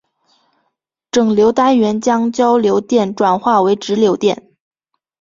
[1.11, 4.51] 整流单元将交流电转化为直流电。